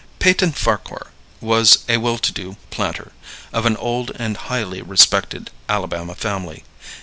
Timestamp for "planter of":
2.71-3.67